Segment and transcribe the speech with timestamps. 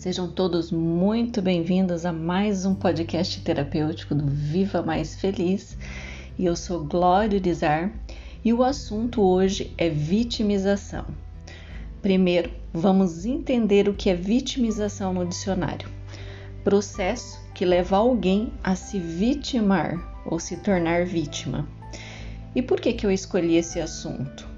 [0.00, 5.76] Sejam todos muito bem-vindos a mais um podcast terapêutico do Viva Mais Feliz.
[6.38, 7.92] E eu sou Glória Dizar
[8.42, 11.04] e o assunto hoje é vitimização.
[12.00, 15.86] Primeiro, vamos entender o que é vitimização no dicionário.
[16.64, 21.68] Processo que leva alguém a se vitimar ou se tornar vítima.
[22.54, 24.48] E por que, que eu escolhi esse assunto?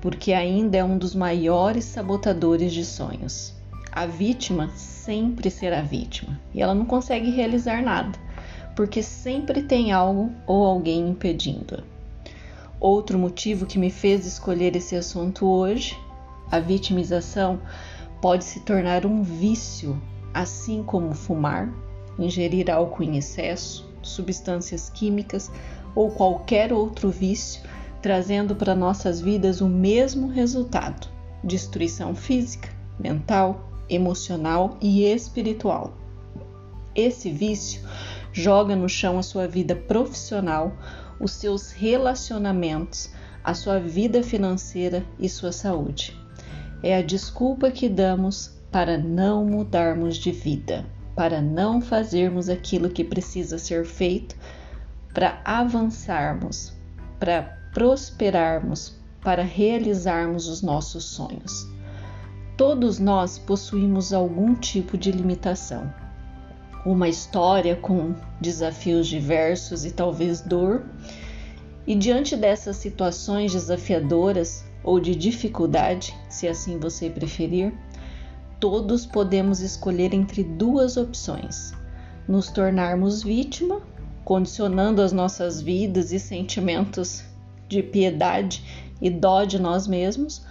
[0.00, 3.58] Porque ainda é um dos maiores sabotadores de sonhos
[3.98, 8.16] a vítima sempre será vítima e ela não consegue realizar nada,
[8.76, 11.82] porque sempre tem algo ou alguém impedindo-a.
[12.78, 15.98] Outro motivo que me fez escolher esse assunto hoje,
[16.48, 17.60] a vitimização
[18.22, 20.00] pode se tornar um vício,
[20.32, 21.68] assim como fumar,
[22.16, 25.50] ingerir álcool em excesso, substâncias químicas
[25.94, 27.62] ou qualquer outro vício,
[28.00, 31.08] trazendo para nossas vidas o mesmo resultado:
[31.42, 35.96] destruição física, mental, emocional e espiritual.
[36.94, 37.82] Esse vício
[38.32, 40.72] joga no chão a sua vida profissional,
[41.20, 43.10] os seus relacionamentos,
[43.42, 46.16] a sua vida financeira e sua saúde.
[46.82, 50.86] É a desculpa que damos para não mudarmos de vida,
[51.18, 54.36] para não fazermos aquilo que precisa ser feito,
[55.12, 56.72] para avançarmos,
[57.18, 57.42] para
[57.74, 61.66] prosperarmos, para realizarmos os nossos sonhos.
[62.56, 65.92] Todos nós possuímos algum tipo de limitação.
[66.86, 70.86] Uma história com desafios diversos e talvez dor.
[71.84, 77.74] E diante dessas situações desafiadoras ou de dificuldade, se assim você preferir,
[78.60, 81.72] todos podemos escolher entre duas opções:
[82.26, 83.80] nos tornarmos vítima,
[84.24, 87.22] condicionando as nossas vidas e sentimentos
[87.68, 88.62] de piedade
[89.00, 90.44] e dó de nós mesmos,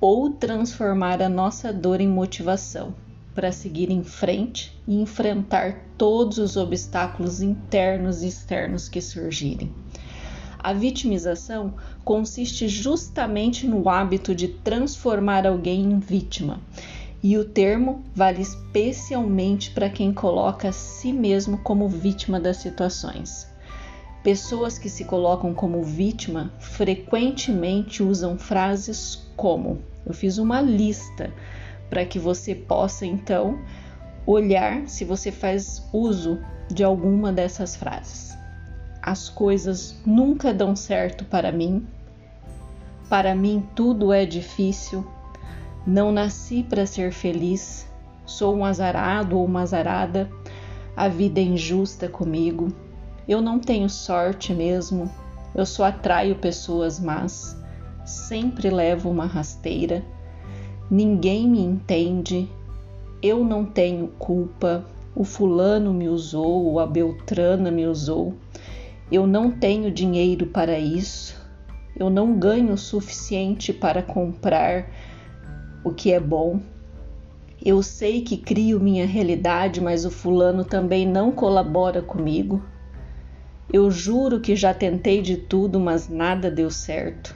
[0.00, 2.94] ou transformar a nossa dor em motivação
[3.34, 9.72] para seguir em frente e enfrentar todos os obstáculos internos e externos que surgirem.
[10.58, 16.60] A vitimização consiste justamente no hábito de transformar alguém em vítima,
[17.24, 23.48] e o termo vale especialmente para quem coloca a si mesmo como vítima das situações.
[24.22, 31.32] Pessoas que se colocam como vítima frequentemente usam frases como eu fiz uma lista
[31.88, 33.58] para que você possa então
[34.26, 36.38] olhar se você faz uso
[36.70, 38.36] de alguma dessas frases.
[39.00, 41.86] As coisas nunca dão certo para mim.
[43.08, 45.06] Para mim tudo é difícil.
[45.86, 47.86] Não nasci para ser feliz.
[48.24, 50.30] Sou um azarado ou uma azarada.
[50.96, 52.72] A vida é injusta comigo.
[53.28, 55.10] Eu não tenho sorte mesmo.
[55.54, 57.62] Eu só atraio pessoas más
[58.04, 60.04] sempre levo uma rasteira,
[60.90, 62.48] ninguém me entende,
[63.22, 64.84] eu não tenho culpa,
[65.16, 68.34] o fulano me usou, a Beltrana me usou,
[69.10, 71.34] eu não tenho dinheiro para isso,
[71.96, 74.90] eu não ganho o suficiente para comprar
[75.84, 76.60] o que é bom.
[77.64, 82.62] Eu sei que crio minha realidade, mas o fulano também não colabora comigo.
[83.72, 87.34] Eu juro que já tentei de tudo, mas nada deu certo.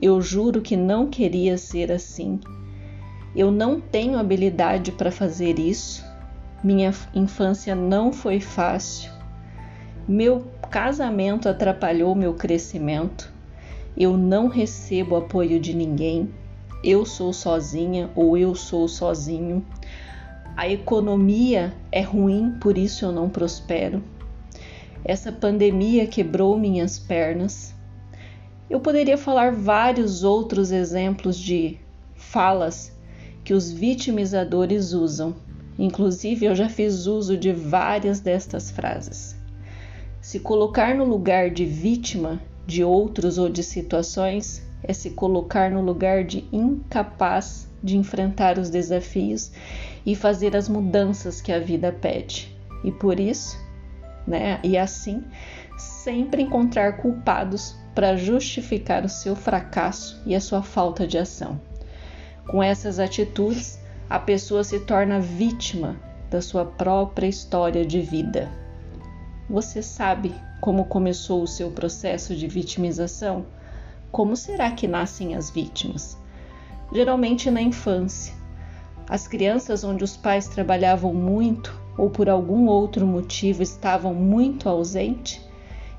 [0.00, 2.40] Eu juro que não queria ser assim.
[3.34, 6.04] Eu não tenho habilidade para fazer isso.
[6.62, 9.10] Minha infância não foi fácil.
[10.08, 13.32] Meu casamento atrapalhou meu crescimento.
[13.96, 16.30] Eu não recebo apoio de ninguém.
[16.84, 19.64] Eu sou sozinha ou eu sou sozinho.
[20.56, 24.02] A economia é ruim, por isso eu não prospero.
[25.04, 27.74] Essa pandemia quebrou minhas pernas.
[28.68, 31.78] Eu poderia falar vários outros exemplos de
[32.14, 32.92] falas
[33.44, 35.36] que os vitimizadores usam.
[35.78, 39.36] Inclusive, eu já fiz uso de várias destas frases.
[40.20, 45.80] Se colocar no lugar de vítima de outros ou de situações é se colocar no
[45.80, 49.52] lugar de incapaz de enfrentar os desafios
[50.04, 52.56] e fazer as mudanças que a vida pede.
[52.84, 53.58] E por isso,
[54.26, 55.24] né, e assim,
[55.78, 61.60] sempre encontrar culpados para justificar o seu fracasso e a sua falta de ação.
[62.48, 65.96] Com essas atitudes, a pessoa se torna vítima
[66.30, 68.48] da sua própria história de vida.
[69.48, 73.46] Você sabe como começou o seu processo de vitimização?
[74.10, 76.16] Como será que nascem as vítimas?
[76.92, 78.34] Geralmente na infância.
[79.08, 85.40] As crianças onde os pais trabalhavam muito ou por algum outro motivo estavam muito ausentes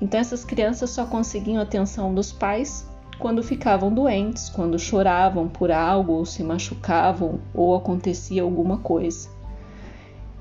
[0.00, 6.14] Então essas crianças só conseguiam atenção dos pais quando ficavam doentes, quando choravam por algo
[6.14, 9.28] ou se machucavam ou acontecia alguma coisa.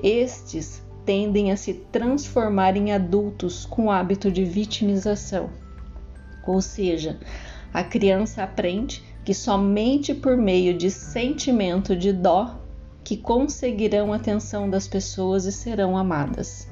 [0.01, 5.50] Estes tendem a se transformar em adultos com hábito de vitimização.
[6.45, 7.19] Ou seja,
[7.73, 12.59] a criança aprende que somente por meio de sentimento de dó
[13.03, 16.67] que conseguirão a atenção das pessoas e serão amadas.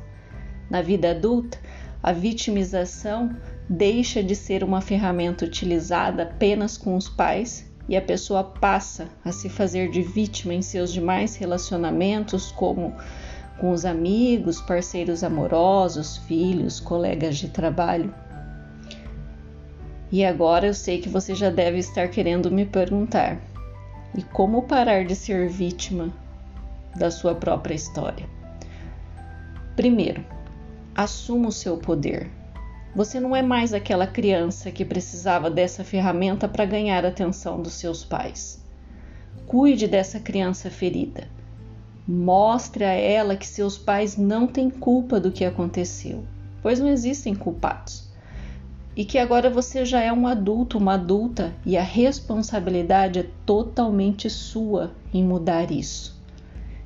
[0.70, 1.58] Na vida adulta,
[2.02, 3.36] a vitimização
[3.68, 9.32] deixa de ser uma ferramenta utilizada apenas com os pais e a pessoa passa a
[9.32, 12.96] se fazer de vítima em seus demais relacionamentos, como
[13.60, 18.14] com os amigos, parceiros amorosos, filhos, colegas de trabalho.
[20.12, 23.40] E agora eu sei que você já deve estar querendo me perguntar:
[24.18, 26.14] e como parar de ser vítima
[26.96, 28.28] da sua própria história?
[29.76, 30.24] Primeiro,
[30.94, 32.30] assuma o seu poder.
[32.94, 37.74] Você não é mais aquela criança que precisava dessa ferramenta para ganhar a atenção dos
[37.74, 38.62] seus pais.
[39.48, 41.28] Cuide dessa criança ferida
[42.08, 46.26] Mostre a ela que seus pais não têm culpa do que aconteceu,
[46.62, 48.11] pois não existem culpados.
[48.96, 54.30] E que agora você já é um adulto, uma adulta, e a responsabilidade é totalmente
[54.30, 56.20] sua em mudar isso.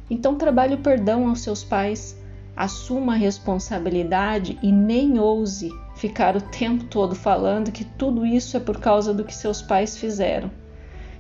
[0.10, 2.16] Então trabalhe o perdão aos seus pais,
[2.56, 8.60] assuma a responsabilidade e nem ouse ficar o tempo todo falando que tudo isso é
[8.60, 10.52] por causa do que seus pais fizeram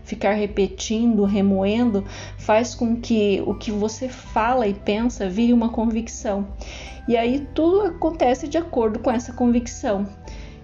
[0.06, 2.06] ficar repetindo, remoendo,
[2.38, 6.48] faz com que o que você fala e pensa vire uma convicção.
[7.08, 10.08] E aí tudo acontece de acordo com essa convicção.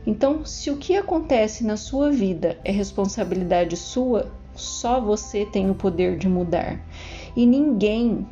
[0.06, 5.75] Então, se o que acontece na sua vida é responsabilidade sua, só você tem o
[5.75, 6.80] poder de mudar.
[7.36, 8.27] E ninguém,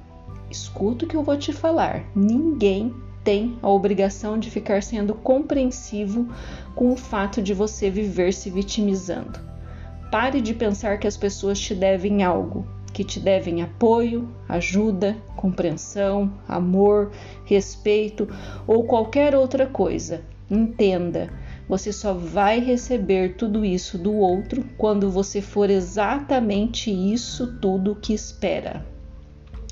[0.50, 2.94] escuta o que eu vou te falar, ninguém
[3.24, 6.28] tem a obrigação de ficar sendo compreensivo
[6.76, 9.40] com o fato de você viver se vitimizando.
[10.12, 16.34] Pare de pensar que as pessoas te devem algo, que te devem apoio, ajuda, compreensão,
[16.48, 17.12] amor,
[17.46, 18.28] respeito
[18.66, 20.24] ou qualquer outra coisa.
[20.50, 21.30] Entenda,
[21.70, 28.12] você só vai receber tudo isso do outro quando você for exatamente isso tudo que
[28.12, 28.84] espera.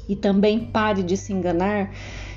[0.08, 1.92] E também pare de se enganar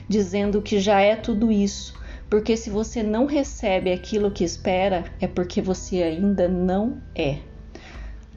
[0.09, 1.93] dizendo que já é tudo isso,
[2.31, 7.41] porque se você não recebe aquilo que espera, é porque você ainda não é.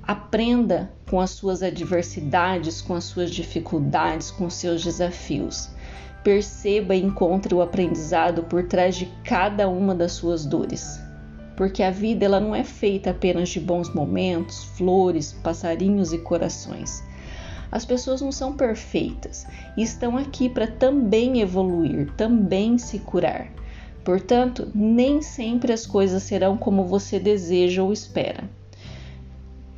[0.04, 5.70] Aprenda com as suas adversidades, com as suas dificuldades, com os seus desafios.
[6.22, 11.03] Perceba e encontre o aprendizado por trás de cada uma das suas dores.
[11.56, 17.04] Porque a vida ela não é feita apenas de bons momentos, flores, passarinhos e corações.
[17.72, 23.52] As pessoas não são perfeitas e estão aqui para também evoluir, também se curar.
[24.04, 28.44] Portanto, nem sempre as coisas serão como você deseja ou espera.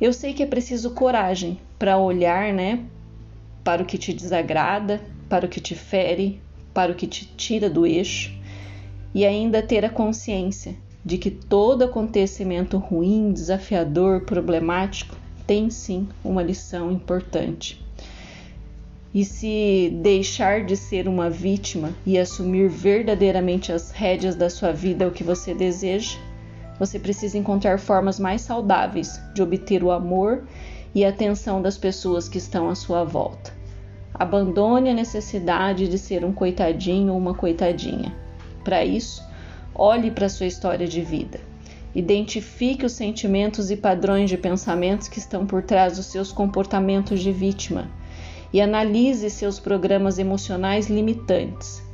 [0.00, 2.84] Eu sei que é preciso coragem para olhar, né,
[3.64, 6.40] para o que te desagrada, para o que te fere,
[6.74, 8.30] para o que te tira do eixo
[9.14, 10.76] e ainda ter a consciência
[11.06, 15.14] de que todo acontecimento ruim, desafiador, problemático
[15.46, 17.80] tem sim uma lição importante.
[19.14, 25.04] E se deixar de ser uma vítima e assumir verdadeiramente as rédeas da sua vida
[25.04, 26.18] é o que você deseja,
[26.76, 30.42] você precisa encontrar formas mais saudáveis de obter o amor
[30.92, 33.54] e a atenção das pessoas que estão à sua volta.
[34.12, 38.12] Abandone a necessidade de ser um coitadinho ou uma coitadinha.
[38.64, 39.22] Para isso,
[39.78, 41.40] olhe para sua história de vida.
[41.94, 47.32] Identifique os sentimentos e padrões de pensamentos que estão por trás dos seus comportamentos de
[47.32, 47.90] vítima
[48.52, 51.86] e analise seus programas emocionais limitantes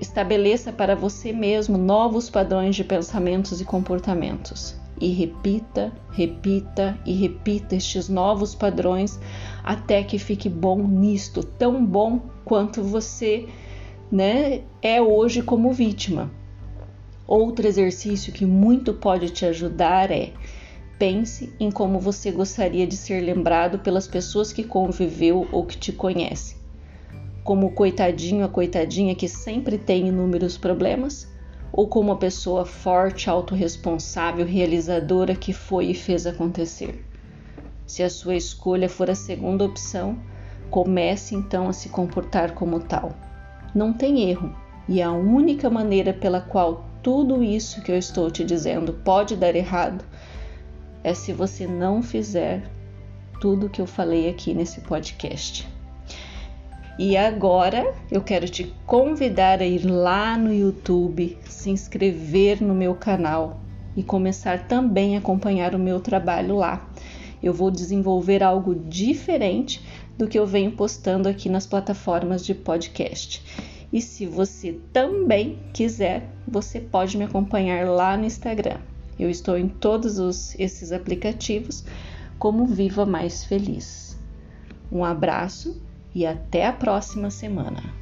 [0.00, 4.76] Estabeleça para você mesmo novos padrões de pensamentos e comportamentos.
[5.00, 9.18] E repita, repita e repita estes novos padrões
[9.64, 13.48] até que fique bom nisto, tão bom quanto você
[14.10, 16.30] né, é hoje como vítima.
[17.30, 20.34] Outro exercício que muito pode te ajudar é
[20.98, 25.92] pense em como você gostaria de ser lembrado pelas pessoas que conviveu ou que te
[25.92, 26.60] conhecem
[27.42, 31.28] como o coitadinho, a coitadinha que sempre tem inúmeros problemas,
[31.72, 37.04] ou como a pessoa forte, autorresponsável, realizadora que foi e fez acontecer.
[37.86, 40.18] Se a sua escolha for a segunda opção,
[40.70, 43.12] comece então a se comportar como tal.
[43.74, 44.54] Não tem erro,
[44.88, 49.54] e a única maneira pela qual tudo isso que eu estou te dizendo pode dar
[49.54, 50.04] errado
[51.02, 52.62] é se você não fizer
[53.40, 55.66] tudo que eu falei aqui nesse podcast.
[56.98, 62.94] E agora eu quero te convidar a ir lá no YouTube, se inscrever no meu
[62.94, 63.60] canal
[63.96, 66.86] e começar também a acompanhar o meu trabalho lá.
[67.42, 69.82] Eu vou desenvolver algo diferente
[70.18, 73.42] do que eu venho postando aqui nas plataformas de podcast.
[73.92, 78.78] E se você também quiser, você pode me acompanhar lá no Instagram.
[79.18, 81.84] Eu estou em todos os, esses aplicativos
[82.38, 84.18] como Viva Mais Feliz.
[84.90, 85.80] Um abraço
[86.14, 87.99] e até a próxima semana.